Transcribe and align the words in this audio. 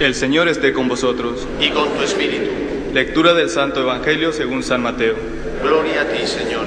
El 0.00 0.14
Señor 0.14 0.48
esté 0.48 0.72
con 0.72 0.88
vosotros. 0.88 1.46
y 1.60 1.68
con 1.68 1.90
tu 1.90 2.02
espíritu. 2.02 2.50
Lectura 2.94 3.34
del 3.34 3.50
Santo 3.50 3.80
Evangelio 3.80 4.32
según 4.32 4.62
San 4.62 4.82
Mateo. 4.82 5.14
Gloria 5.62 6.00
a 6.00 6.04
ti, 6.06 6.26
Señor. 6.26 6.66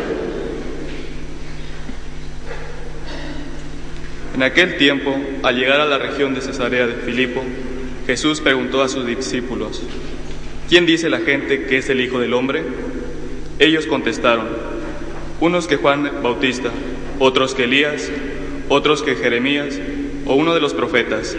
En 4.36 4.44
aquel 4.44 4.78
tiempo, 4.78 5.20
al 5.42 5.56
llegar 5.56 5.82
a 5.82 5.86
la 5.86 5.98
región 5.98 6.36
de 6.36 6.42
Cesarea 6.42 6.86
de 6.86 6.94
Filipo, 6.94 7.44
Jesús 8.06 8.40
preguntó 8.40 8.84
a 8.84 8.88
sus 8.88 9.08
discípulos, 9.08 9.82
¿quién 10.70 10.86
dice 10.86 11.10
la 11.10 11.20
gente 11.20 11.66
que 11.66 11.80
es 11.80 11.90
el 11.90 12.02
Hijo 12.02 12.20
del 12.20 12.36
Hombre? 12.36 12.64
Ellos 13.58 13.88
contestaron, 13.88 14.48
unos 15.40 15.66
que 15.66 15.78
Juan 15.78 16.22
Bautista, 16.22 16.70
otros 17.18 17.56
que 17.56 17.64
Elías, 17.64 18.12
otros 18.70 19.02
que 19.02 19.16
Jeremías 19.16 19.80
o 20.28 20.36
uno 20.36 20.54
de 20.54 20.62
los 20.62 20.76
profetas. 20.76 21.36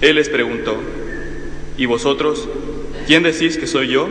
Él 0.00 0.16
les 0.16 0.30
preguntó, 0.30 0.78
¿y 1.76 1.86
vosotros? 1.86 2.48
¿Quién 3.06 3.22
decís 3.22 3.58
que 3.58 3.66
soy 3.66 3.88
yo? 3.88 4.08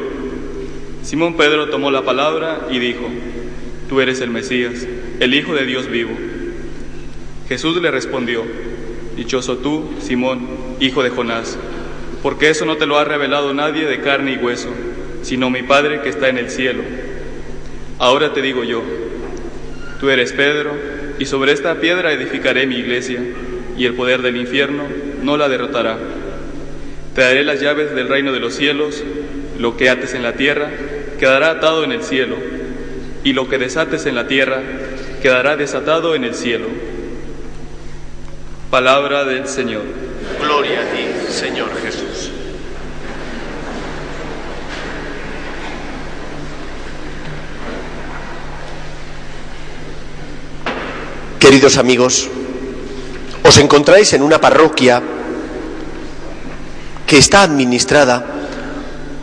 Simón 1.03 1.35
Pedro 1.35 1.69
tomó 1.69 1.89
la 1.89 2.03
palabra 2.03 2.67
y 2.69 2.77
dijo, 2.77 3.09
Tú 3.87 3.99
eres 4.01 4.21
el 4.21 4.29
Mesías, 4.29 4.85
el 5.19 5.33
Hijo 5.33 5.55
de 5.55 5.65
Dios 5.65 5.87
vivo. 5.89 6.11
Jesús 7.47 7.81
le 7.81 7.89
respondió, 7.89 8.43
Dichoso 9.17 9.57
tú, 9.57 9.89
Simón, 9.99 10.47
hijo 10.79 11.01
de 11.01 11.09
Jonás, 11.09 11.57
porque 12.21 12.51
eso 12.51 12.65
no 12.65 12.77
te 12.77 12.85
lo 12.85 12.99
ha 12.99 13.03
revelado 13.03 13.53
nadie 13.55 13.87
de 13.87 13.99
carne 13.99 14.33
y 14.33 14.37
hueso, 14.37 14.69
sino 15.23 15.49
mi 15.49 15.63
Padre 15.63 16.01
que 16.01 16.09
está 16.09 16.29
en 16.29 16.37
el 16.37 16.51
cielo. 16.51 16.83
Ahora 17.97 18.31
te 18.31 18.43
digo 18.43 18.63
yo, 18.63 18.83
tú 19.99 20.09
eres 20.09 20.33
Pedro, 20.33 20.71
y 21.17 21.25
sobre 21.25 21.51
esta 21.51 21.81
piedra 21.81 22.13
edificaré 22.13 22.67
mi 22.67 22.75
iglesia, 22.75 23.19
y 23.75 23.85
el 23.85 23.95
poder 23.95 24.21
del 24.21 24.37
infierno 24.37 24.83
no 25.22 25.38
la 25.38 25.50
derrotará. 25.50 25.98
Te 27.16 27.22
daré 27.22 27.44
las 27.44 27.59
llaves 27.59 27.94
del 27.94 28.08
reino 28.08 28.31
de 28.31 28.39
los 28.39 28.56
cielos, 28.56 29.03
lo 29.58 29.75
que 29.78 29.89
ates 29.89 30.14
en 30.14 30.23
la 30.23 30.34
tierra 30.34 30.70
quedará 31.20 31.52
atado 31.52 31.84
en 31.84 31.92
el 31.92 32.03
cielo, 32.03 32.38
y 33.23 33.34
lo 33.34 33.50
que 33.50 33.58
desates 33.58 34.06
en 34.06 34.16
la 34.16 34.28
tierra 34.28 34.62
quedará 35.22 35.58
desatado 35.58 36.16
en 36.16 36.23
el 36.23 36.34
cielo. 36.34 36.67
Palabra 38.72 39.25
del 39.25 39.47
Señor. 39.47 39.84
Gloria 40.42 40.81
a 40.81 40.86
ti, 40.86 41.31
Señor 41.31 41.70
Jesús. 41.81 42.31
Queridos 51.40 51.78
amigos, 51.78 52.29
os 53.44 53.58
encontráis 53.58 54.13
en 54.13 54.22
una 54.22 54.40
parroquia 54.40 55.02
que 57.09 57.18
está 57.18 57.42
administrada 57.42 58.24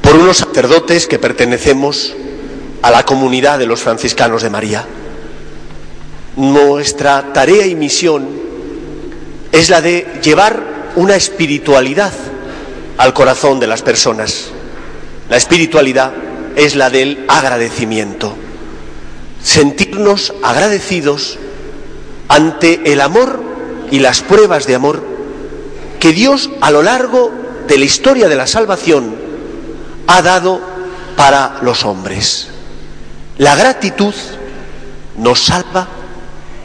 por 0.02 0.16
unos 0.16 0.38
sacerdotes 0.38 1.06
que 1.06 1.20
pertenecemos 1.20 2.14
a 2.82 2.90
la 2.90 3.04
comunidad 3.04 3.60
de 3.60 3.66
los 3.66 3.80
franciscanos 3.80 4.42
de 4.42 4.50
María. 4.50 4.84
Nuestra 6.34 7.32
tarea 7.32 7.64
y 7.64 7.76
misión 7.76 8.28
es 9.52 9.70
la 9.70 9.80
de 9.80 10.18
llevar 10.20 10.92
una 10.96 11.14
espiritualidad 11.14 12.12
al 12.98 13.14
corazón 13.14 13.60
de 13.60 13.68
las 13.68 13.82
personas. 13.82 14.48
La 15.30 15.36
espiritualidad 15.36 16.12
es 16.56 16.74
la 16.74 16.90
del 16.90 17.24
agradecimiento. 17.28 18.34
Sentirnos 19.44 20.34
agradecidos 20.42 21.38
ante 22.26 22.92
el 22.92 23.00
amor 23.00 23.40
y 23.92 24.00
las 24.00 24.22
pruebas 24.22 24.66
de 24.66 24.74
amor 24.74 25.04
que 26.00 26.10
Dios 26.12 26.50
a 26.60 26.72
lo 26.72 26.82
largo 26.82 27.45
de 27.66 27.78
la 27.78 27.84
historia 27.84 28.28
de 28.28 28.36
la 28.36 28.46
salvación 28.46 29.14
ha 30.06 30.22
dado 30.22 30.60
para 31.16 31.58
los 31.62 31.84
hombres. 31.84 32.48
La 33.38 33.56
gratitud 33.56 34.14
nos 35.16 35.40
salva 35.44 35.88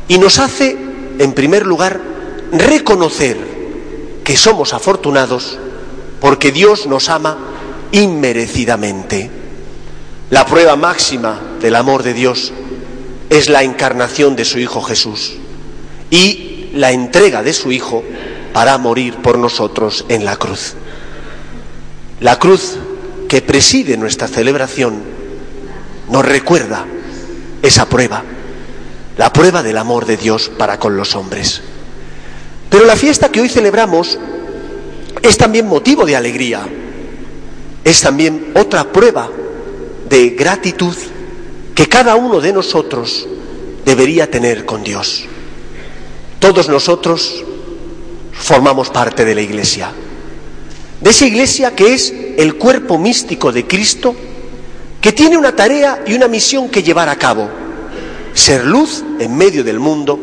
y 0.08 0.18
nos 0.18 0.40
hace, 0.40 0.78
en 1.20 1.34
primer 1.34 1.66
lugar, 1.66 2.00
reconocer 2.52 3.38
que 4.24 4.38
somos 4.38 4.74
afortunados 4.74 5.58
porque 6.20 6.52
Dios 6.52 6.86
nos 6.86 7.10
ama 7.10 7.38
inmerecidamente. 7.92 9.30
La 10.30 10.46
prueba 10.46 10.76
máxima 10.76 11.40
del 11.62 11.76
amor 11.76 12.04
de 12.04 12.14
Dios 12.14 12.54
es 13.30 13.50
la 13.50 13.64
encarnación 13.64 14.36
de 14.36 14.46
su 14.46 14.60
Hijo 14.60 14.82
Jesús 14.82 15.34
y 16.10 16.70
la 16.74 16.92
entrega 16.92 17.44
de 17.44 17.54
su 17.54 17.72
Hijo 17.72 18.04
para 18.54 18.78
morir 18.78 19.18
por 19.18 19.38
nosotros 19.38 20.06
en 20.10 20.26
la 20.26 20.36
cruz. 20.36 20.74
La 22.20 22.38
cruz 22.38 22.78
que 23.28 23.42
preside 23.42 23.98
nuestra 23.98 24.28
celebración 24.28 25.02
nos 26.10 26.26
recuerda 26.26 26.86
esa 27.62 27.88
prueba, 27.88 28.24
la 29.18 29.32
prueba 29.32 29.64
del 29.64 29.78
amor 29.78 30.06
de 30.06 30.18
Dios 30.18 30.52
para 30.58 30.78
con 30.78 30.98
los 30.98 31.16
hombres. 31.16 31.62
Pero 32.70 32.86
la 32.86 32.96
fiesta 32.96 33.32
que 33.32 33.42
hoy 33.42 33.50
celebramos 33.50 34.20
es 35.22 35.38
también 35.38 35.68
motivo 35.68 36.06
de 36.06 36.16
alegría, 36.16 36.68
es 37.84 38.02
también 38.02 38.52
otra 38.56 38.92
prueba 38.92 39.30
de 40.10 40.32
gratitud 40.32 40.96
que 41.74 41.88
cada 41.88 42.16
uno 42.16 42.42
de 42.42 42.54
nosotros 42.54 43.28
debería 43.86 44.30
tener 44.30 44.66
con 44.66 44.84
Dios. 44.84 45.26
Todos 46.40 46.70
nosotros 46.70 47.44
formamos 48.34 48.90
parte 48.90 49.26
de 49.26 49.36
la 49.36 49.42
Iglesia, 49.42 49.92
de 51.00 51.10
esa 51.10 51.26
Iglesia 51.26 51.76
que 51.76 51.94
es 51.94 52.14
el 52.38 52.56
cuerpo 52.56 52.98
místico 52.98 53.52
de 53.52 53.66
Cristo, 53.66 54.16
que 55.02 55.12
tiene 55.12 55.38
una 55.38 55.56
tarea 55.56 56.04
y 56.06 56.14
una 56.14 56.28
misión 56.28 56.70
que 56.70 56.84
llevar 56.84 57.10
a 57.10 57.16
cabo, 57.16 57.50
ser 58.34 58.66
luz 58.66 59.04
en 59.20 59.36
medio 59.36 59.64
del 59.64 59.80
mundo, 59.80 60.20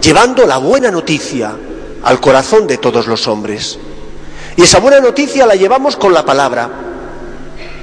llevando 0.00 0.46
la 0.46 0.56
buena 0.56 0.90
noticia 0.90 1.54
al 2.02 2.20
corazón 2.20 2.66
de 2.66 2.78
todos 2.78 3.06
los 3.06 3.26
hombres. 3.28 3.78
Y 4.56 4.62
esa 4.62 4.78
buena 4.78 5.00
noticia 5.00 5.46
la 5.46 5.54
llevamos 5.54 5.96
con 5.96 6.14
la 6.14 6.24
palabra, 6.24 6.70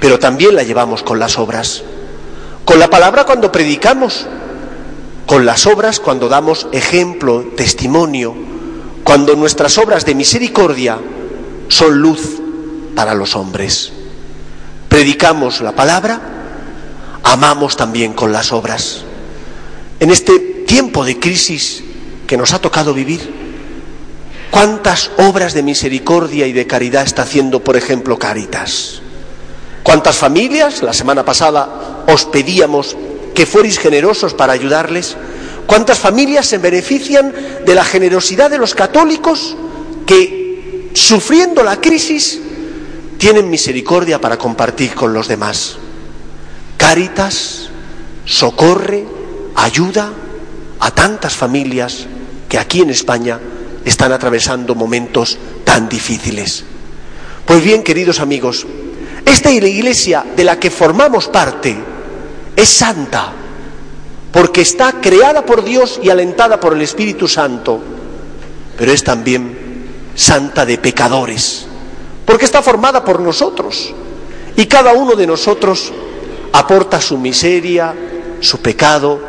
pero 0.00 0.18
también 0.18 0.56
la 0.56 0.64
llevamos 0.64 1.02
con 1.02 1.20
las 1.20 1.38
obras. 1.38 1.84
Con 2.64 2.78
la 2.78 2.90
palabra 2.90 3.24
cuando 3.24 3.52
predicamos, 3.52 4.26
con 5.26 5.46
las 5.46 5.66
obras 5.66 6.00
cuando 6.00 6.28
damos 6.28 6.66
ejemplo, 6.72 7.44
testimonio, 7.56 8.34
cuando 9.04 9.36
nuestras 9.36 9.76
obras 9.78 10.04
de 10.06 10.14
misericordia 10.14 10.98
son 11.68 11.98
luz 11.98 12.40
para 12.96 13.14
los 13.14 13.36
hombres. 13.36 13.92
Predicamos 14.88 15.60
la 15.60 15.72
palabra, 15.72 16.20
amamos 17.22 17.76
también 17.76 18.14
con 18.14 18.32
las 18.32 18.52
obras. 18.52 19.04
En 20.00 20.10
este 20.10 20.38
tiempo 20.66 21.04
de 21.04 21.18
crisis 21.18 21.84
que 22.26 22.36
nos 22.36 22.52
ha 22.54 22.60
tocado 22.60 22.94
vivir, 22.94 23.20
¿cuántas 24.50 25.10
obras 25.18 25.52
de 25.52 25.62
misericordia 25.62 26.46
y 26.46 26.52
de 26.52 26.66
caridad 26.66 27.04
está 27.04 27.22
haciendo, 27.22 27.62
por 27.62 27.76
ejemplo, 27.76 28.18
Caritas? 28.18 29.02
¿Cuántas 29.82 30.16
familias, 30.16 30.82
la 30.82 30.94
semana 30.94 31.24
pasada 31.26 32.04
os 32.08 32.24
pedíamos 32.24 32.96
que 33.34 33.44
fuerais 33.44 33.78
generosos 33.78 34.32
para 34.32 34.54
ayudarles? 34.54 35.16
¿Cuántas 35.66 35.98
familias 35.98 36.46
se 36.46 36.58
benefician 36.58 37.32
de 37.64 37.74
la 37.74 37.84
generosidad 37.84 38.50
de 38.50 38.58
los 38.58 38.74
católicos 38.74 39.56
que, 40.06 40.90
sufriendo 40.94 41.62
la 41.62 41.80
crisis, 41.80 42.40
tienen 43.18 43.48
misericordia 43.48 44.20
para 44.20 44.36
compartir 44.36 44.94
con 44.94 45.12
los 45.12 45.28
demás? 45.28 45.76
Cáritas 46.76 47.70
socorre, 48.26 49.04
ayuda 49.54 50.10
a 50.80 50.90
tantas 50.90 51.34
familias 51.34 52.06
que 52.48 52.58
aquí 52.58 52.80
en 52.80 52.90
España 52.90 53.40
están 53.84 54.12
atravesando 54.12 54.74
momentos 54.74 55.38
tan 55.64 55.88
difíciles. 55.88 56.64
Pues 57.46 57.62
bien, 57.62 57.82
queridos 57.82 58.20
amigos, 58.20 58.66
esta 59.24 59.50
iglesia 59.50 60.24
de 60.36 60.44
la 60.44 60.58
que 60.58 60.70
formamos 60.70 61.28
parte 61.28 61.76
es 62.56 62.68
santa, 62.68 63.32
porque 64.34 64.62
está 64.62 65.00
creada 65.00 65.46
por 65.46 65.62
Dios 65.62 66.00
y 66.02 66.10
alentada 66.10 66.58
por 66.58 66.74
el 66.74 66.82
Espíritu 66.82 67.28
Santo, 67.28 67.80
pero 68.76 68.90
es 68.90 69.04
también 69.04 69.56
santa 70.16 70.66
de 70.66 70.76
pecadores, 70.76 71.66
porque 72.26 72.44
está 72.44 72.60
formada 72.60 73.04
por 73.04 73.20
nosotros, 73.20 73.94
y 74.56 74.66
cada 74.66 74.92
uno 74.92 75.14
de 75.14 75.28
nosotros 75.28 75.92
aporta 76.52 77.00
su 77.00 77.16
miseria, 77.16 77.94
su 78.40 78.58
pecado, 78.58 79.20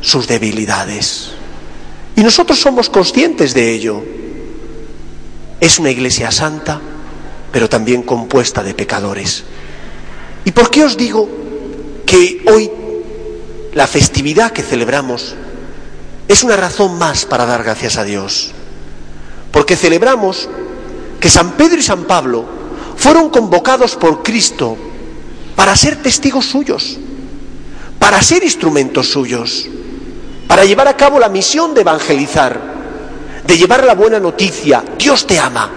sus 0.00 0.28
debilidades. 0.28 1.32
Y 2.14 2.22
nosotros 2.22 2.60
somos 2.60 2.88
conscientes 2.88 3.54
de 3.54 3.72
ello. 3.72 4.02
Es 5.60 5.80
una 5.80 5.90
iglesia 5.90 6.30
santa, 6.30 6.80
pero 7.50 7.68
también 7.68 8.02
compuesta 8.02 8.62
de 8.62 8.74
pecadores. 8.74 9.42
¿Y 10.44 10.52
por 10.52 10.70
qué 10.70 10.84
os 10.84 10.96
digo 10.96 11.28
que 12.06 12.44
hoy 12.46 12.70
la 13.74 13.86
festividad 13.86 14.52
que 14.52 14.62
celebramos 14.62 15.34
es 16.26 16.42
una 16.42 16.56
razón 16.56 16.98
más 16.98 17.24
para 17.24 17.46
dar 17.46 17.62
gracias 17.62 17.96
a 17.96 18.04
Dios? 18.04 18.52
Porque 19.52 19.76
celebramos 19.76 20.48
que 21.20 21.30
San 21.30 21.52
Pedro 21.52 21.78
y 21.78 21.82
San 21.82 22.04
Pablo 22.04 22.44
fueron 22.96 23.30
convocados 23.30 23.96
por 23.96 24.22
Cristo 24.22 24.76
para 25.56 25.76
ser 25.76 25.96
testigos 26.02 26.46
suyos, 26.46 26.98
para 27.98 28.22
ser 28.22 28.44
instrumentos 28.44 29.08
suyos, 29.08 29.68
para 30.46 30.64
llevar 30.64 30.88
a 30.88 30.96
cabo 30.96 31.18
la 31.18 31.28
misión 31.28 31.74
de 31.74 31.80
evangelizar, 31.82 32.60
de 33.46 33.58
llevar 33.58 33.84
la 33.84 33.94
buena 33.94 34.20
noticia, 34.20 34.84
Dios 34.98 35.26
te 35.26 35.38
ama, 35.38 35.70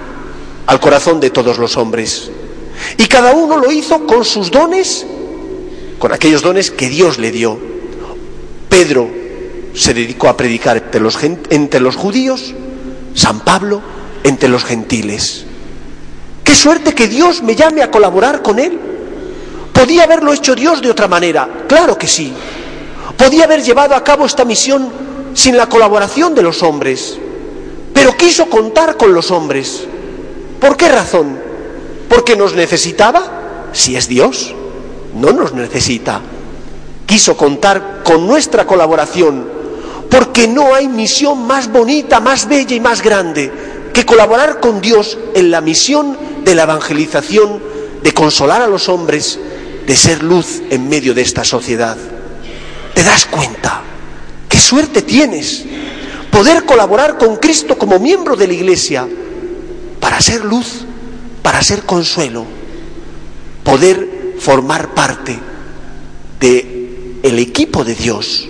al 0.68 0.80
corazón 0.80 1.20
de 1.20 1.30
todos 1.30 1.58
los 1.58 1.78
hombres. 1.78 2.30
Y 2.98 3.06
cada 3.08 3.34
uno 3.34 3.58
lo 3.58 3.72
hizo 3.72 4.06
con 4.06 4.26
sus 4.26 4.52
dones, 4.52 5.06
con 6.00 6.14
aquellos 6.14 6.42
dones 6.42 6.72
que 6.72 6.90
Dios 6.90 7.18
le 7.18 7.32
dio. 7.32 7.60
Pedro 8.72 9.10
se 9.74 9.94
dedicó 9.94 10.30
a 10.30 10.38
predicar 10.38 10.78
entre 10.78 11.02
los, 11.02 11.22
entre 11.22 11.82
los 11.82 11.98
judíos, 11.98 12.54
San 13.14 13.42
Pablo 13.42 13.82
entre 14.24 14.48
los 14.48 14.64
gentiles. 14.64 15.44
Qué 16.42 16.56
suerte 16.56 16.96
que 16.96 17.10
Dios 17.10 17.44
me 17.44 17.54
llame 17.54 17.84
a 17.84 17.92
colaborar 17.92 18.42
con 18.42 18.60
Él. 18.60 18.80
¿Podía 19.74 20.06
haberlo 20.06 20.32
hecho 20.32 20.56
Dios 20.56 20.82
de 20.82 20.90
otra 20.90 21.10
manera? 21.10 21.66
Claro 21.68 21.98
que 21.98 22.08
sí. 22.08 22.32
Podía 23.18 23.44
haber 23.44 23.62
llevado 23.62 23.94
a 23.94 24.06
cabo 24.06 24.26
esta 24.26 24.46
misión 24.46 24.90
sin 25.34 25.58
la 25.58 25.68
colaboración 25.68 26.34
de 26.34 26.42
los 26.42 26.64
hombres, 26.64 27.18
pero 27.94 28.16
quiso 28.16 28.50
contar 28.50 28.96
con 28.96 29.14
los 29.14 29.32
hombres. 29.32 29.84
¿Por 30.62 30.78
qué 30.78 30.88
razón? 30.88 31.38
¿Porque 32.08 32.38
nos 32.38 32.56
necesitaba? 32.56 33.70
Si 33.74 33.98
es 33.98 34.08
Dios, 34.08 34.56
no 35.14 35.34
nos 35.34 35.54
necesita. 35.54 36.22
Quiso 37.12 37.36
contar 37.36 38.04
con 38.06 38.26
nuestra 38.26 38.66
colaboración, 38.66 39.46
porque 40.10 40.48
no 40.48 40.74
hay 40.74 40.88
misión 40.88 41.46
más 41.46 41.70
bonita, 41.70 42.22
más 42.22 42.48
bella 42.48 42.74
y 42.74 42.80
más 42.80 43.02
grande 43.02 43.52
que 43.94 44.06
colaborar 44.06 44.62
con 44.62 44.80
Dios 44.80 45.18
en 45.36 45.52
la 45.52 45.60
misión 45.60 46.18
de 46.46 46.56
la 46.56 46.64
evangelización, 46.64 47.62
de 48.02 48.14
consolar 48.14 48.62
a 48.62 48.68
los 48.68 48.88
hombres, 48.88 49.38
de 49.86 49.94
ser 49.98 50.24
luz 50.24 50.62
en 50.70 50.88
medio 50.88 51.14
de 51.14 51.22
esta 51.22 51.44
sociedad. 51.44 51.98
¿Te 52.94 53.04
das 53.04 53.26
cuenta? 53.26 53.82
¿Qué 54.48 54.58
suerte 54.58 55.02
tienes? 55.02 55.66
Poder 56.32 56.64
colaborar 56.64 57.18
con 57.18 57.36
Cristo 57.36 57.78
como 57.78 58.00
miembro 58.00 58.38
de 58.38 58.48
la 58.48 58.54
Iglesia 58.54 59.06
para 60.00 60.22
ser 60.22 60.46
luz, 60.46 60.86
para 61.42 61.62
ser 61.62 61.84
consuelo, 61.84 62.46
poder 63.66 64.38
formar 64.40 64.94
parte 64.94 65.38
de 66.40 66.81
el 67.24 67.40
equipo 67.40 67.84
de 67.84 67.96
Dios. 67.96 68.48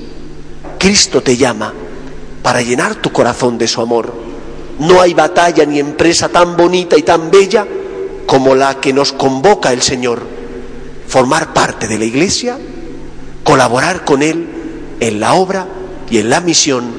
Cristo 0.77 1.21
te 1.21 1.37
llama 1.37 1.73
para 2.41 2.61
llenar 2.61 2.95
tu 2.95 3.11
corazón 3.11 3.57
de 3.57 3.67
su 3.67 3.81
amor. 3.81 4.13
No 4.79 5.01
hay 5.01 5.13
batalla 5.13 5.65
ni 5.65 5.79
empresa 5.79 6.29
tan 6.29 6.57
bonita 6.57 6.97
y 6.97 7.03
tan 7.03 7.29
bella 7.29 7.67
como 8.25 8.55
la 8.55 8.79
que 8.79 8.93
nos 8.93 9.11
convoca 9.13 9.71
el 9.73 9.81
Señor. 9.81 10.21
Formar 11.07 11.53
parte 11.53 11.87
de 11.87 11.99
la 11.99 12.05
Iglesia 12.05 12.57
colaborar 13.43 14.05
con 14.05 14.21
Él 14.21 14.47
en 14.99 15.19
la 15.19 15.33
obra 15.33 15.67
y 16.09 16.19
en 16.19 16.29
la 16.29 16.41
misión 16.41 16.91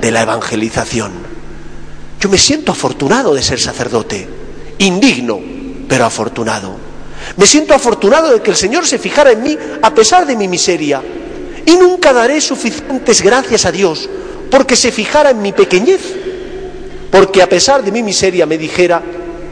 de 0.00 0.10
la 0.10 0.22
evangelización. 0.22 1.12
Yo 2.20 2.28
me 2.28 2.38
siento 2.38 2.72
afortunado 2.72 3.34
de 3.34 3.42
ser 3.42 3.60
sacerdote, 3.60 4.28
indigno, 4.78 5.40
pero 5.88 6.04
afortunado. 6.04 6.76
Me 7.36 7.46
siento 7.46 7.74
afortunado 7.74 8.32
de 8.32 8.40
que 8.40 8.50
el 8.50 8.56
Señor 8.56 8.86
se 8.86 8.98
fijara 8.98 9.32
en 9.32 9.42
mí 9.42 9.58
a 9.82 9.94
pesar 9.94 10.26
de 10.26 10.36
mi 10.36 10.48
miseria. 10.48 11.02
Y 11.66 11.76
nunca 11.76 12.12
daré 12.12 12.40
suficientes 12.40 13.20
gracias 13.20 13.66
a 13.66 13.72
Dios 13.72 14.08
porque 14.50 14.76
se 14.76 14.92
fijara 14.92 15.30
en 15.30 15.42
mi 15.42 15.52
pequeñez. 15.52 16.00
Porque 17.10 17.42
a 17.42 17.48
pesar 17.48 17.82
de 17.82 17.92
mi 17.92 18.02
miseria 18.02 18.46
me 18.46 18.58
dijera 18.58 19.02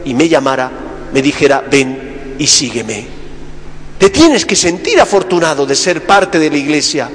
y 0.03 0.13
me 0.13 0.29
llamara, 0.29 0.71
me 1.13 1.21
dijera, 1.21 1.63
ven 1.69 2.35
y 2.37 2.47
sígueme. 2.47 3.05
Te 3.97 4.09
tienes 4.09 4.45
que 4.45 4.55
sentir 4.55 4.99
afortunado 4.99 5.65
de 5.65 5.75
ser 5.75 6.05
parte 6.05 6.37
de 6.37 6.49
la 6.49 6.57
iglesia, 6.57 7.09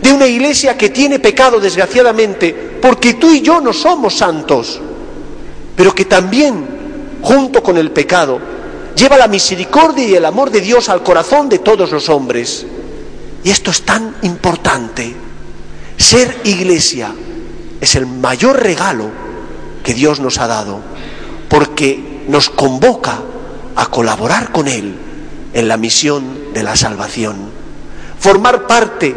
de 0.00 0.12
una 0.12 0.26
iglesia 0.26 0.76
que 0.76 0.90
tiene 0.90 1.18
pecado 1.18 1.58
desgraciadamente, 1.58 2.54
porque 2.80 3.14
tú 3.14 3.32
y 3.32 3.40
yo 3.40 3.60
no 3.60 3.72
somos 3.72 4.14
santos, 4.14 4.80
pero 5.74 5.94
que 5.94 6.04
también, 6.04 6.66
junto 7.22 7.62
con 7.62 7.78
el 7.78 7.90
pecado, 7.90 8.38
lleva 8.94 9.16
la 9.16 9.28
misericordia 9.28 10.06
y 10.06 10.14
el 10.14 10.24
amor 10.24 10.50
de 10.50 10.60
Dios 10.60 10.88
al 10.88 11.02
corazón 11.02 11.48
de 11.48 11.60
todos 11.60 11.90
los 11.90 12.08
hombres. 12.10 12.66
Y 13.44 13.50
esto 13.50 13.70
es 13.70 13.82
tan 13.82 14.16
importante. 14.22 15.14
Ser 15.96 16.40
iglesia 16.44 17.14
es 17.80 17.94
el 17.94 18.06
mayor 18.06 18.62
regalo 18.62 19.10
que 19.82 19.94
Dios 19.94 20.20
nos 20.20 20.38
ha 20.38 20.46
dado, 20.46 20.80
porque 21.48 22.24
nos 22.28 22.50
convoca 22.50 23.20
a 23.76 23.86
colaborar 23.86 24.52
con 24.52 24.68
Él 24.68 24.94
en 25.52 25.68
la 25.68 25.76
misión 25.76 26.52
de 26.52 26.62
la 26.62 26.76
salvación. 26.76 27.36
Formar 28.18 28.66
parte 28.66 29.16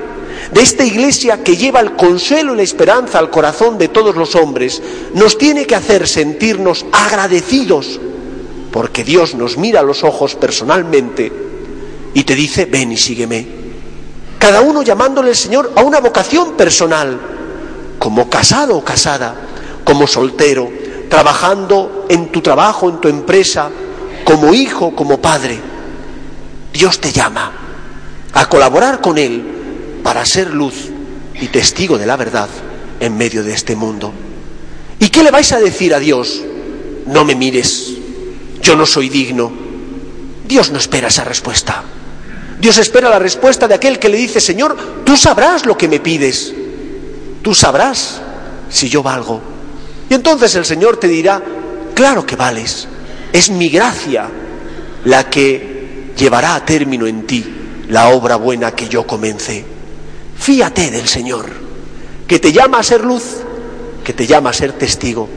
de 0.54 0.62
esta 0.62 0.86
iglesia 0.86 1.44
que 1.44 1.58
lleva 1.58 1.80
el 1.80 1.96
consuelo 1.96 2.54
y 2.54 2.58
la 2.58 2.64
esperanza 2.64 3.20
al 3.20 3.30
corazón 3.30 3.78
de 3.78 3.88
todos 3.88 4.16
los 4.16 4.36
hombres 4.36 4.81
nos 5.13 5.38
tiene 5.38 5.65
que 5.65 5.75
hacer 5.75 6.08
sentirnos 6.08 6.86
agradecidos 6.92 8.00
porque 8.74 9.03
Dios 9.03 9.36
nos 9.36 9.58
mira 9.58 9.82
a 9.82 9.84
los 9.84 10.03
ojos 10.03 10.36
personalmente 10.36 11.32
y 12.15 12.24
te 12.24 12.36
dice, 12.36 12.65
ven 12.65 12.92
y 12.92 12.98
sígueme. 12.98 13.62
Cada 14.43 14.59
uno 14.59 14.81
llamándole 14.81 15.29
al 15.29 15.38
Señor 15.38 15.71
a 15.73 15.83
una 15.83 16.01
vocación 16.01 16.57
personal, 16.57 17.17
como 17.97 18.29
casado 18.29 18.75
o 18.75 18.83
casada, 18.83 19.33
como 19.85 20.05
soltero, 20.05 20.69
trabajando 21.07 22.05
en 22.09 22.29
tu 22.29 22.41
trabajo, 22.41 22.89
en 22.89 23.00
tu 23.00 23.07
empresa, 23.07 23.69
como 24.25 24.53
hijo, 24.53 24.93
como 24.97 25.21
padre. 25.21 25.62
Dios 26.73 27.00
te 27.00 27.13
llama 27.13 27.53
a 28.33 28.50
colaborar 28.50 29.00
con 29.00 29.17
Él 29.17 30.01
para 30.03 30.25
ser 30.25 30.50
luz 30.53 30.89
y 31.35 31.47
testigo 31.47 31.97
de 31.97 32.05
la 32.05 32.17
verdad 32.17 32.50
en 33.00 33.15
medio 33.15 33.45
de 33.45 33.53
este 33.53 33.77
mundo. 33.77 34.12
¿Y 35.00 35.07
qué 35.07 35.23
le 35.23 35.31
vais 35.31 35.53
a 35.53 35.59
decir 35.62 35.93
a 35.93 36.00
Dios? 36.00 36.43
No 37.05 37.23
me 37.23 37.35
mires, 37.35 37.93
yo 38.62 38.75
no 38.75 38.85
soy 38.85 39.07
digno. 39.07 39.53
Dios 40.45 40.69
no 40.69 40.79
espera 40.79 41.07
esa 41.07 41.23
respuesta. 41.23 41.81
Dios 42.63 42.77
espera 42.77 43.10
la 43.10 43.20
respuesta 43.20 43.67
de 43.67 43.75
aquel 43.75 44.00
que 44.00 44.08
le 44.08 44.15
dice, 44.15 44.39
Señor, 44.39 44.77
tú 45.03 45.17
sabrás 45.17 45.65
lo 45.65 45.77
que 45.77 45.89
me 45.89 46.00
pides, 46.00 46.53
tú 47.41 47.53
sabrás 47.53 48.22
si 48.70 48.88
yo 48.88 49.03
valgo. 49.03 49.41
Y 50.10 50.13
entonces 50.13 50.55
el 50.55 50.63
Señor 50.63 50.96
te 50.96 51.10
dirá, 51.10 51.43
claro 51.93 52.25
que 52.25 52.38
vales, 52.38 52.88
es 53.34 53.50
mi 53.50 53.67
gracia 53.67 54.29
la 55.03 55.29
que 55.29 56.13
llevará 56.17 56.55
a 56.55 56.65
término 56.65 57.05
en 57.05 57.27
ti 57.27 57.46
la 57.89 58.08
obra 58.08 58.38
buena 58.38 58.72
que 58.72 58.88
yo 58.88 59.05
comencé. 59.05 59.65
Fíate 60.39 60.89
del 60.89 61.10
Señor, 61.10 61.48
que 62.25 62.39
te 62.39 62.53
llama 62.53 62.79
a 62.79 62.84
ser 62.84 63.03
luz, 63.03 63.41
que 64.05 64.13
te 64.13 64.25
llama 64.25 64.51
a 64.51 64.53
ser 64.53 64.72
testigo, 64.72 65.27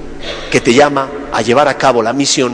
que 0.52 0.60
te 0.60 0.72
llama 0.72 1.08
a 1.32 1.42
llevar 1.42 1.66
a 1.66 1.76
cabo 1.76 2.04
la 2.04 2.12
misión 2.12 2.52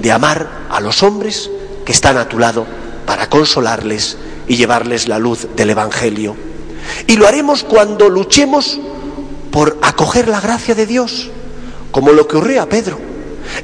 de 0.00 0.10
amar 0.10 0.48
a 0.70 0.80
los 0.80 1.02
hombres 1.02 1.50
que 1.84 1.92
están 1.92 2.16
a 2.16 2.26
tu 2.26 2.38
lado 2.38 2.79
para 3.10 3.28
consolarles 3.28 4.16
y 4.46 4.54
llevarles 4.54 5.08
la 5.08 5.18
luz 5.18 5.48
del 5.56 5.70
Evangelio. 5.70 6.36
Y 7.08 7.16
lo 7.16 7.26
haremos 7.26 7.64
cuando 7.64 8.08
luchemos 8.08 8.78
por 9.50 9.78
acoger 9.82 10.28
la 10.28 10.40
gracia 10.40 10.76
de 10.76 10.86
Dios, 10.86 11.28
como 11.90 12.12
lo 12.12 12.28
que 12.28 12.36
ocurrió 12.36 12.62
a 12.62 12.66
Pedro. 12.66 13.00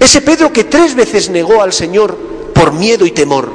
Ese 0.01 0.21
Pedro 0.21 0.53
que 0.53 0.65
tres 0.65 0.97
veces 0.97 1.31
negó 1.31 1.63
al 1.63 1.73
Señor 1.73 2.19
por 2.53 2.73
miedo 2.73 3.07
y 3.07 3.13
temor 3.13 3.53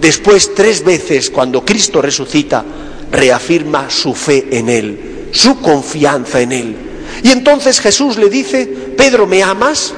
Después, 0.00 0.54
tres 0.54 0.84
veces, 0.84 1.28
cuando 1.28 1.64
Cristo 1.64 2.00
resucita, 2.00 2.64
reafirma 3.10 3.90
su 3.90 4.14
fe 4.14 4.46
en 4.52 4.68
Él, 4.68 5.30
su 5.32 5.60
confianza 5.60 6.40
en 6.40 6.52
Él. 6.52 6.76
Y 7.24 7.32
entonces 7.32 7.80
Jesús 7.80 8.16
le 8.16 8.28
dice, 8.28 8.64
Pedro, 8.96 9.26
¿me 9.26 9.42
amas? 9.42 9.92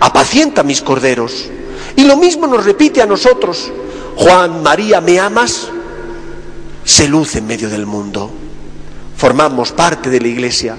Apacienta 0.00 0.62
mis 0.62 0.82
corderos. 0.82 1.46
Y 1.96 2.04
lo 2.04 2.18
mismo 2.18 2.46
nos 2.46 2.66
repite 2.66 3.00
a 3.00 3.06
nosotros, 3.06 3.72
Juan, 4.16 4.62
María, 4.62 5.00
¿me 5.02 5.20
amas? 5.20 5.68
Se 6.84 7.06
luce 7.06 7.38
en 7.38 7.46
medio 7.46 7.68
del 7.68 7.84
mundo. 7.84 8.30
Formamos 9.16 9.72
parte 9.72 10.08
de 10.08 10.20
la 10.20 10.28
iglesia 10.28 10.76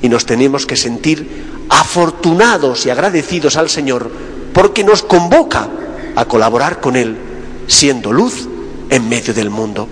y 0.00 0.08
nos 0.08 0.24
tenemos 0.24 0.66
que 0.66 0.76
sentir 0.76 1.44
afortunados 1.68 2.86
y 2.86 2.90
agradecidos 2.90 3.56
al 3.56 3.68
Señor 3.68 4.08
porque 4.52 4.84
nos 4.84 5.02
convoca 5.02 5.68
a 6.14 6.24
colaborar 6.26 6.80
con 6.80 6.94
Él, 6.96 7.16
siendo 7.66 8.12
luz 8.12 8.48
en 8.88 9.08
medio 9.08 9.34
del 9.34 9.50
mundo. 9.50 9.88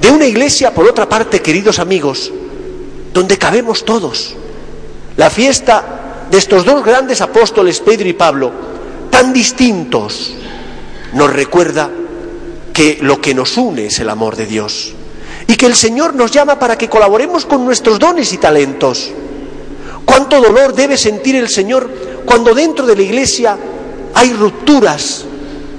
De 0.00 0.08
una 0.10 0.24
iglesia, 0.24 0.72
por 0.72 0.86
otra 0.86 1.08
parte, 1.08 1.42
queridos 1.42 1.80
amigos, 1.80 2.32
donde 3.12 3.36
cabemos 3.36 3.84
todos. 3.84 4.36
La 5.16 5.28
fiesta 5.28 6.26
de 6.30 6.38
estos 6.38 6.64
dos 6.64 6.84
grandes 6.84 7.20
apóstoles, 7.20 7.80
Pedro 7.80 8.08
y 8.08 8.12
Pablo, 8.12 8.52
tan 9.10 9.32
distintos, 9.32 10.32
nos 11.12 11.30
recuerda 11.32 11.90
que 12.72 12.98
lo 13.00 13.20
que 13.20 13.34
nos 13.34 13.56
une 13.56 13.86
es 13.86 13.98
el 14.00 14.08
amor 14.08 14.36
de 14.36 14.46
Dios 14.46 14.94
y 15.46 15.56
que 15.56 15.66
el 15.66 15.74
Señor 15.74 16.14
nos 16.14 16.30
llama 16.30 16.58
para 16.58 16.76
que 16.76 16.88
colaboremos 16.88 17.46
con 17.46 17.64
nuestros 17.64 17.98
dones 17.98 18.32
y 18.32 18.38
talentos. 18.38 19.10
¿Cuánto 20.04 20.40
dolor 20.40 20.74
debe 20.74 20.96
sentir 20.96 21.36
el 21.36 21.48
Señor 21.48 21.88
cuando 22.24 22.54
dentro 22.54 22.86
de 22.86 22.96
la 22.96 23.02
iglesia 23.02 23.58
hay 24.14 24.32
rupturas, 24.32 25.24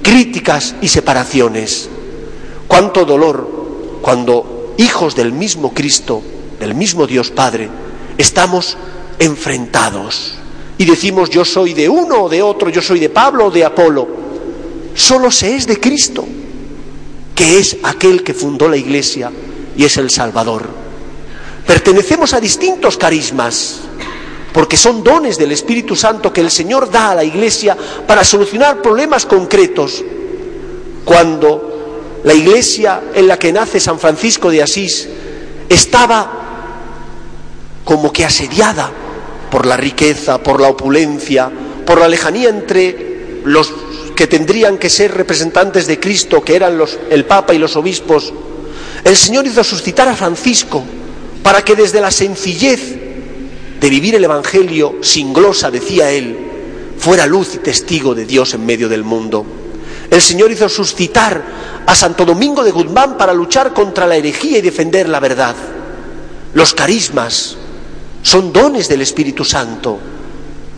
críticas 0.02 0.74
y 0.80 0.88
separaciones? 0.88 1.88
¿Cuánto 2.68 3.04
dolor 3.04 3.48
cuando 4.02 4.74
hijos 4.78 5.14
del 5.14 5.32
mismo 5.32 5.72
Cristo, 5.72 6.22
del 6.58 6.74
mismo 6.74 7.06
Dios 7.06 7.30
Padre, 7.30 7.68
estamos 8.18 8.76
enfrentados 9.18 10.34
y 10.76 10.84
decimos 10.84 11.30
yo 11.30 11.44
soy 11.44 11.72
de 11.72 11.88
uno 11.88 12.24
o 12.24 12.28
de 12.28 12.42
otro, 12.42 12.68
yo 12.68 12.82
soy 12.82 12.98
de 12.98 13.10
Pablo 13.10 13.46
o 13.46 13.50
de 13.50 13.64
Apolo? 13.64 14.08
Solo 14.94 15.30
se 15.30 15.56
es 15.56 15.66
de 15.66 15.80
Cristo, 15.80 16.24
que 17.34 17.58
es 17.58 17.76
aquel 17.82 18.22
que 18.22 18.34
fundó 18.34 18.68
la 18.68 18.76
iglesia 18.76 19.30
y 19.76 19.84
es 19.84 19.96
el 19.96 20.10
Salvador. 20.10 20.68
Pertenecemos 21.66 22.34
a 22.34 22.40
distintos 22.40 22.96
carismas, 22.96 23.80
porque 24.52 24.76
son 24.76 25.02
dones 25.02 25.38
del 25.38 25.52
Espíritu 25.52 25.96
Santo 25.96 26.32
que 26.32 26.40
el 26.40 26.50
Señor 26.50 26.90
da 26.90 27.10
a 27.10 27.14
la 27.16 27.24
iglesia 27.24 27.76
para 28.06 28.22
solucionar 28.22 28.82
problemas 28.82 29.26
concretos. 29.26 30.04
Cuando 31.04 32.20
la 32.22 32.34
iglesia 32.34 33.02
en 33.14 33.26
la 33.26 33.38
que 33.38 33.52
nace 33.52 33.80
San 33.80 33.98
Francisco 33.98 34.50
de 34.50 34.62
Asís 34.62 35.08
estaba 35.68 36.44
como 37.84 38.12
que 38.12 38.24
asediada 38.24 38.90
por 39.50 39.66
la 39.66 39.76
riqueza, 39.76 40.42
por 40.42 40.60
la 40.60 40.68
opulencia, 40.68 41.50
por 41.84 41.98
la 41.98 42.08
lejanía 42.08 42.48
entre 42.48 43.40
los 43.44 43.72
que 44.14 44.26
tendrían 44.26 44.78
que 44.78 44.90
ser 44.90 45.14
representantes 45.14 45.86
de 45.86 45.98
Cristo, 45.98 46.42
que 46.42 46.56
eran 46.56 46.78
los, 46.78 46.98
el 47.10 47.24
Papa 47.24 47.54
y 47.54 47.58
los 47.58 47.76
obispos, 47.76 48.32
el 49.02 49.16
Señor 49.16 49.46
hizo 49.46 49.64
suscitar 49.64 50.08
a 50.08 50.16
Francisco 50.16 50.82
para 51.42 51.62
que 51.62 51.74
desde 51.74 52.00
la 52.00 52.10
sencillez 52.10 52.80
de 53.80 53.90
vivir 53.90 54.14
el 54.14 54.24
Evangelio 54.24 54.96
sin 55.02 55.32
glosa, 55.32 55.70
decía 55.70 56.10
él, 56.10 56.38
fuera 56.98 57.26
luz 57.26 57.54
y 57.56 57.58
testigo 57.58 58.14
de 58.14 58.24
Dios 58.24 58.54
en 58.54 58.64
medio 58.64 58.88
del 58.88 59.04
mundo. 59.04 59.44
El 60.10 60.22
Señor 60.22 60.50
hizo 60.52 60.68
suscitar 60.68 61.42
a 61.84 61.94
Santo 61.94 62.24
Domingo 62.24 62.62
de 62.62 62.70
Guzmán 62.70 63.18
para 63.18 63.34
luchar 63.34 63.74
contra 63.74 64.06
la 64.06 64.16
herejía 64.16 64.58
y 64.58 64.62
defender 64.62 65.08
la 65.08 65.20
verdad. 65.20 65.56
Los 66.54 66.72
carismas 66.72 67.56
son 68.22 68.52
dones 68.52 68.88
del 68.88 69.02
Espíritu 69.02 69.44
Santo, 69.44 69.98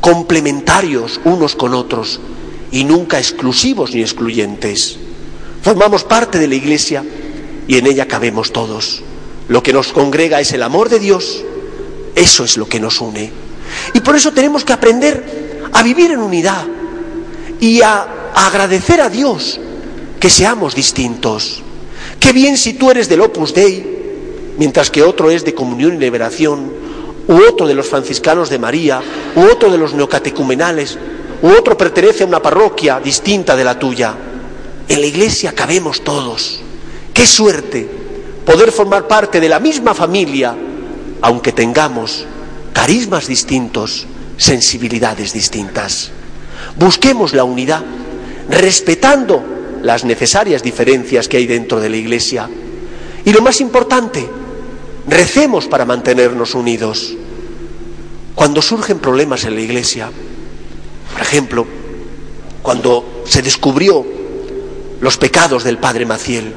complementarios 0.00 1.20
unos 1.24 1.54
con 1.54 1.74
otros 1.74 2.18
y 2.76 2.84
nunca 2.84 3.18
exclusivos 3.18 3.94
ni 3.94 4.02
excluyentes. 4.02 4.98
Formamos 5.62 6.04
parte 6.04 6.38
de 6.38 6.46
la 6.46 6.56
Iglesia 6.56 7.02
y 7.66 7.78
en 7.78 7.86
ella 7.86 8.06
cabemos 8.06 8.52
todos. 8.52 9.00
Lo 9.48 9.62
que 9.62 9.72
nos 9.72 9.94
congrega 9.94 10.42
es 10.42 10.52
el 10.52 10.62
amor 10.62 10.90
de 10.90 10.98
Dios, 10.98 11.42
eso 12.14 12.44
es 12.44 12.58
lo 12.58 12.68
que 12.68 12.78
nos 12.78 13.00
une. 13.00 13.32
Y 13.94 14.00
por 14.00 14.14
eso 14.14 14.30
tenemos 14.30 14.62
que 14.62 14.74
aprender 14.74 15.68
a 15.72 15.82
vivir 15.82 16.10
en 16.10 16.20
unidad 16.20 16.66
y 17.60 17.80
a, 17.80 18.32
agradecer 18.34 19.00
a 19.00 19.08
Dios 19.08 19.58
que 20.20 20.28
seamos 20.28 20.74
distintos. 20.74 21.62
Qué 22.20 22.34
bien 22.34 22.58
si 22.58 22.74
tú 22.74 22.90
eres 22.90 23.08
del 23.08 23.22
Opus 23.22 23.54
Dei, 23.54 24.52
mientras 24.58 24.90
que 24.90 25.02
otro 25.02 25.30
es 25.30 25.46
de 25.46 25.54
Comunión 25.54 25.94
y 25.94 25.98
Liberación, 25.98 26.70
u 27.26 27.36
otro 27.36 27.66
de 27.66 27.72
los 27.72 27.86
franciscanos 27.86 28.50
de 28.50 28.58
María, 28.58 29.00
u 29.34 29.44
otro 29.50 29.70
de 29.70 29.78
los 29.78 29.94
neocatecumenales, 29.94 30.98
u 31.42 31.48
otro 31.48 31.76
pertenece 31.76 32.24
a 32.24 32.26
una 32.26 32.40
parroquia 32.40 33.00
distinta 33.00 33.56
de 33.56 33.64
la 33.64 33.78
tuya. 33.78 34.14
En 34.88 35.00
la 35.00 35.06
iglesia 35.06 35.52
cabemos 35.52 36.02
todos. 36.02 36.60
Qué 37.12 37.26
suerte 37.26 37.88
poder 38.44 38.70
formar 38.70 39.08
parte 39.08 39.40
de 39.40 39.48
la 39.48 39.58
misma 39.58 39.94
familia, 39.94 40.56
aunque 41.20 41.52
tengamos 41.52 42.24
carismas 42.72 43.26
distintos, 43.26 44.06
sensibilidades 44.36 45.32
distintas. 45.32 46.10
Busquemos 46.78 47.32
la 47.32 47.44
unidad, 47.44 47.82
respetando 48.48 49.42
las 49.82 50.04
necesarias 50.04 50.62
diferencias 50.62 51.28
que 51.28 51.38
hay 51.38 51.46
dentro 51.46 51.80
de 51.80 51.88
la 51.88 51.96
iglesia. 51.96 52.48
Y 53.24 53.32
lo 53.32 53.42
más 53.42 53.60
importante, 53.60 54.28
recemos 55.08 55.66
para 55.66 55.84
mantenernos 55.84 56.54
unidos. 56.54 57.14
Cuando 58.34 58.62
surgen 58.62 58.98
problemas 58.98 59.44
en 59.44 59.54
la 59.54 59.60
iglesia, 59.62 60.10
por 61.12 61.22
ejemplo, 61.22 61.66
cuando 62.62 63.22
se 63.26 63.42
descubrió 63.42 64.04
los 65.00 65.16
pecados 65.16 65.64
del 65.64 65.78
padre 65.78 66.06
Maciel, 66.06 66.52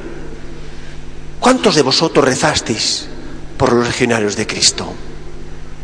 ¿Cuántos 1.40 1.76
de 1.76 1.84
vosotros 1.84 2.26
rezasteis 2.26 3.08
por 3.58 3.72
los 3.72 3.88
legionarios 3.88 4.36
de 4.36 4.46
Cristo? 4.46 4.86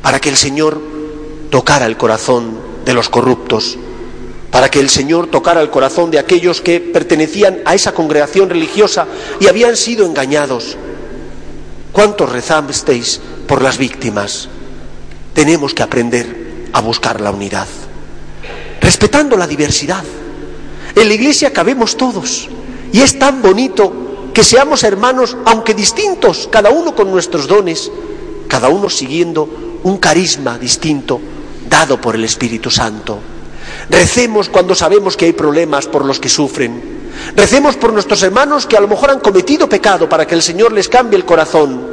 Para 0.02 0.20
que 0.20 0.30
el 0.30 0.36
Señor 0.36 0.82
tocara 1.50 1.86
el 1.86 1.96
corazón 1.96 2.60
de 2.84 2.94
los 2.94 3.08
corruptos, 3.08 3.78
para 4.52 4.70
que 4.70 4.82
el 4.82 4.90
Señor 4.90 5.28
tocara 5.28 5.62
el 5.62 5.70
corazón 5.70 6.12
de 6.12 6.20
aquellos 6.20 6.60
que 6.60 6.82
pertenecían 6.82 7.60
a 7.66 7.74
esa 7.74 7.94
congregación 7.94 8.50
religiosa 8.50 9.08
y 9.40 9.48
habían 9.48 9.78
sido 9.78 10.06
engañados. 10.06 10.76
¿Cuántos 11.94 12.30
rezasteis 12.30 13.22
por 13.48 13.62
las 13.62 13.78
víctimas? 13.78 14.50
Tenemos 15.34 15.74
que 15.74 15.84
aprender 15.84 16.68
a 16.74 16.82
buscar 16.82 17.22
la 17.22 17.32
unidad, 17.32 17.68
respetando 18.86 19.36
la 19.36 19.48
diversidad. 19.48 20.04
En 20.96 21.08
la 21.08 21.14
iglesia 21.16 21.52
cabemos 21.52 21.98
todos 21.98 22.48
y 22.94 23.02
es 23.02 23.18
tan 23.18 23.42
bonito 23.42 24.30
que 24.32 24.44
seamos 24.44 24.84
hermanos, 24.84 25.36
aunque 25.46 25.74
distintos, 25.74 26.48
cada 26.52 26.70
uno 26.70 26.94
con 26.94 27.10
nuestros 27.10 27.48
dones, 27.48 27.92
cada 28.48 28.70
uno 28.70 28.88
siguiendo 28.92 29.80
un 29.82 29.98
carisma 29.98 30.60
distinto 30.60 31.20
dado 31.68 32.00
por 32.00 32.14
el 32.14 32.26
Espíritu 32.26 32.70
Santo. 32.70 33.18
Recemos 33.90 34.50
cuando 34.50 34.76
sabemos 34.76 35.18
que 35.18 35.26
hay 35.26 35.34
problemas 35.34 35.88
por 35.88 36.06
los 36.06 36.20
que 36.20 36.30
sufren. 36.30 37.10
Recemos 37.36 37.78
por 37.78 37.92
nuestros 37.92 38.22
hermanos 38.22 38.68
que 38.68 38.78
a 38.78 38.82
lo 38.82 38.88
mejor 38.88 39.10
han 39.10 39.20
cometido 39.20 39.68
pecado 39.68 40.08
para 40.08 40.28
que 40.28 40.36
el 40.36 40.44
Señor 40.44 40.72
les 40.72 40.90
cambie 40.90 41.18
el 41.18 41.26
corazón. 41.26 41.88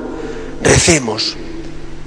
Recemos, 0.62 1.36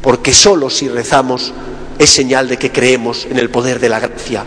porque 0.04 0.32
solo 0.32 0.70
si 0.70 0.90
rezamos 0.90 1.54
es 1.98 2.12
señal 2.12 2.48
de 2.48 2.60
que 2.60 2.72
creemos 2.72 3.26
en 3.26 3.40
el 3.40 3.50
poder 3.50 3.80
de 3.80 3.90
la 3.90 4.00
gracia, 4.00 4.46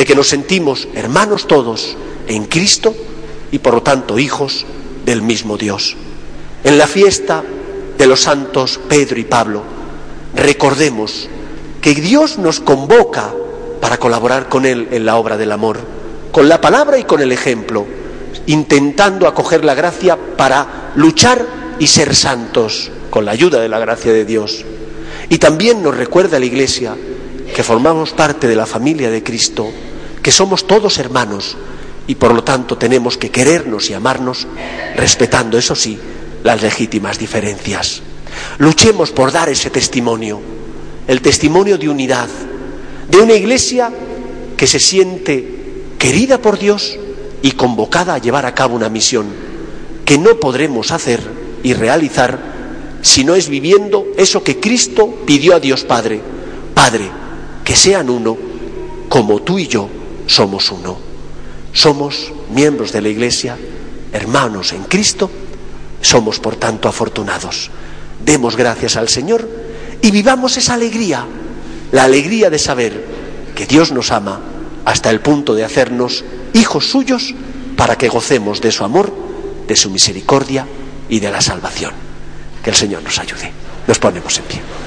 de 0.00 0.06
que 0.06 0.14
nos 0.14 0.28
sentimos 0.28 0.88
hermanos 0.94 1.46
todos 1.46 1.94
en 2.26 2.46
Cristo 2.46 2.94
y 3.52 3.58
por 3.58 3.74
lo 3.74 3.82
tanto 3.82 4.18
hijos 4.18 4.64
del 5.04 5.20
mismo 5.20 5.58
Dios. 5.58 5.94
En 6.64 6.78
la 6.78 6.86
fiesta 6.86 7.44
de 7.98 8.06
los 8.06 8.22
santos 8.22 8.80
Pedro 8.88 9.20
y 9.20 9.24
Pablo, 9.24 9.62
recordemos 10.34 11.28
que 11.82 11.94
Dios 11.94 12.38
nos 12.38 12.60
convoca 12.60 13.30
para 13.82 13.98
colaborar 13.98 14.48
con 14.48 14.64
Él 14.64 14.88
en 14.90 15.04
la 15.04 15.16
obra 15.16 15.36
del 15.36 15.52
amor, 15.52 15.78
con 16.32 16.48
la 16.48 16.62
palabra 16.62 16.96
y 16.96 17.04
con 17.04 17.20
el 17.20 17.30
ejemplo, 17.30 17.84
intentando 18.46 19.26
acoger 19.26 19.66
la 19.66 19.74
gracia 19.74 20.16
para 20.38 20.92
luchar 20.94 21.44
y 21.78 21.88
ser 21.88 22.16
santos 22.16 22.90
con 23.10 23.26
la 23.26 23.32
ayuda 23.32 23.60
de 23.60 23.68
la 23.68 23.78
gracia 23.78 24.14
de 24.14 24.24
Dios. 24.24 24.64
Y 25.28 25.36
también 25.36 25.82
nos 25.82 25.94
recuerda 25.94 26.38
la 26.38 26.46
Iglesia 26.46 26.96
que 27.54 27.62
formamos 27.62 28.12
parte 28.12 28.48
de 28.48 28.56
la 28.56 28.64
familia 28.64 29.10
de 29.10 29.22
Cristo, 29.22 29.70
que 30.22 30.32
somos 30.32 30.66
todos 30.66 30.98
hermanos, 30.98 31.56
y 32.06 32.16
por 32.16 32.34
lo 32.34 32.42
tanto 32.42 32.76
tenemos 32.76 33.16
que 33.16 33.30
querernos 33.30 33.88
y 33.88 33.94
amarnos 33.94 34.48
respetando, 34.96 35.56
eso 35.56 35.76
sí, 35.76 35.96
las 36.42 36.60
legítimas 36.60 37.20
diferencias. 37.20 38.02
Luchemos 38.58 39.12
por 39.12 39.30
dar 39.30 39.48
ese 39.48 39.70
testimonio, 39.70 40.40
el 41.06 41.22
testimonio 41.22 41.78
de 41.78 41.88
unidad, 41.88 42.28
de 43.08 43.18
una 43.18 43.34
iglesia 43.34 43.92
que 44.56 44.66
se 44.66 44.80
siente 44.80 45.94
querida 45.98 46.38
por 46.38 46.58
Dios 46.58 46.98
y 47.42 47.52
convocada 47.52 48.14
a 48.14 48.18
llevar 48.18 48.44
a 48.44 48.56
cabo 48.56 48.74
una 48.74 48.88
misión 48.88 49.26
que 50.04 50.18
no 50.18 50.40
podremos 50.40 50.90
hacer 50.90 51.20
y 51.62 51.74
realizar 51.74 52.40
si 53.02 53.22
no 53.22 53.36
es 53.36 53.48
viviendo 53.48 54.06
eso 54.16 54.42
que 54.42 54.58
Cristo 54.58 55.14
pidió 55.26 55.54
a 55.54 55.60
Dios 55.60 55.84
Padre. 55.84 56.20
Padre, 56.74 57.08
que 57.64 57.76
sean 57.76 58.10
uno 58.10 58.36
como 59.08 59.42
tú 59.42 59.58
y 59.58 59.68
yo 59.68 59.88
somos 60.30 60.70
uno. 60.70 60.96
Somos 61.72 62.32
miembros 62.50 62.92
de 62.92 63.02
la 63.02 63.08
Iglesia, 63.08 63.58
hermanos 64.12 64.72
en 64.72 64.84
Cristo, 64.84 65.30
somos 66.00 66.38
por 66.38 66.56
tanto 66.56 66.88
afortunados. 66.88 67.70
Demos 68.24 68.56
gracias 68.56 68.96
al 68.96 69.08
Señor 69.08 69.48
y 70.00 70.10
vivamos 70.10 70.56
esa 70.56 70.74
alegría, 70.74 71.26
la 71.90 72.04
alegría 72.04 72.48
de 72.48 72.58
saber 72.58 73.04
que 73.56 73.66
Dios 73.66 73.90
nos 73.90 74.12
ama 74.12 74.40
hasta 74.84 75.10
el 75.10 75.20
punto 75.20 75.54
de 75.54 75.64
hacernos 75.64 76.24
hijos 76.54 76.88
suyos 76.88 77.34
para 77.76 77.96
que 77.96 78.08
gocemos 78.08 78.60
de 78.60 78.70
su 78.70 78.84
amor, 78.84 79.12
de 79.66 79.76
su 79.76 79.90
misericordia 79.90 80.66
y 81.08 81.18
de 81.18 81.30
la 81.30 81.40
salvación. 81.40 81.92
Que 82.62 82.70
el 82.70 82.76
Señor 82.76 83.02
nos 83.02 83.18
ayude. 83.18 83.52
Nos 83.86 83.98
ponemos 83.98 84.38
en 84.38 84.44
pie. 84.44 84.79